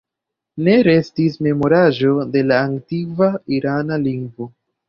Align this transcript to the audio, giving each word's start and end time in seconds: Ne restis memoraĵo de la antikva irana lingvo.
Ne 0.67 0.77
restis 0.87 1.37
memoraĵo 1.49 2.15
de 2.37 2.43
la 2.53 2.57
antikva 2.71 3.31
irana 3.59 4.03
lingvo. 4.09 4.53